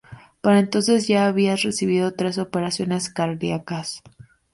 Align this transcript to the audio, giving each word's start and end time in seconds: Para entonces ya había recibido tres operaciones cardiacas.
Para 0.41 0.57
entonces 0.57 1.07
ya 1.07 1.27
había 1.27 1.55
recibido 1.55 2.15
tres 2.15 2.39
operaciones 2.39 3.11
cardiacas. 3.11 4.01